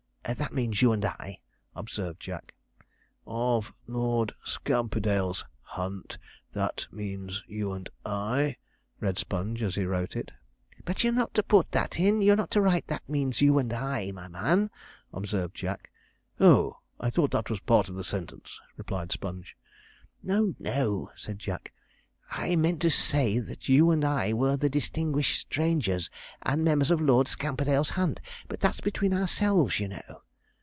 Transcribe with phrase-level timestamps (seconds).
[0.23, 1.39] That means you and I,'
[1.75, 2.53] observed Jack.
[3.27, 6.17] '"Of Lord Scamperdale's hunt
[6.53, 8.55] that means you and I"'
[9.01, 10.31] read Sponge, as he wrote it.
[10.85, 13.73] 'But you're not to put in that; you're not to write "that means you and
[13.73, 14.69] I," my man,'
[15.11, 15.89] observed Jack.
[16.39, 19.57] 'Oh, I thought that was part of the sentence,' replied Sponge.
[20.23, 21.73] 'No, no,' said Jack;
[22.33, 26.09] 'I meant to say that you and I were the distinguished strangers
[26.41, 30.21] and members of Lord Scamperdale's hunt; but that's between ourselves, you know.'